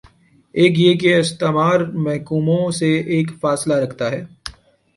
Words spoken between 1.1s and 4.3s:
استعمار محکوموں سے ایک فاصلہ رکھتا ہے۔